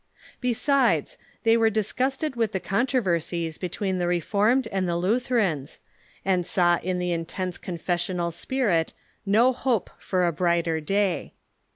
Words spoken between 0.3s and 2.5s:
Be sides, they were disgusted